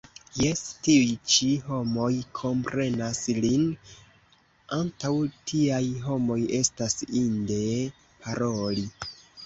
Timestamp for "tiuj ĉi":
0.85-1.49